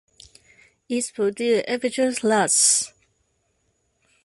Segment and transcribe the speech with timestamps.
[0.89, 2.91] It produces edible nuts.